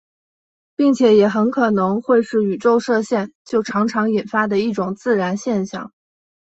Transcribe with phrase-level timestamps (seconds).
[0.75, 5.93] 并且也很可能会是宇宙射线就常常引发的一种自然现象。